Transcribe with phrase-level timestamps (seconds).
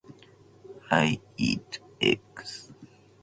[1.03, 2.71] I eat eggs.